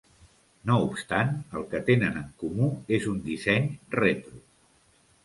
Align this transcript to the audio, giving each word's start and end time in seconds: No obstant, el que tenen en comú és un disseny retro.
No 0.69 0.77
obstant, 0.85 1.35
el 1.59 1.67
que 1.73 1.81
tenen 1.89 2.17
en 2.21 2.25
comú 2.45 2.71
és 2.99 3.05
un 3.13 3.21
disseny 3.29 3.69
retro. 4.01 4.43